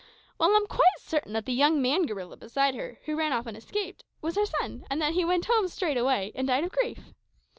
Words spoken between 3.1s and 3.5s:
ran off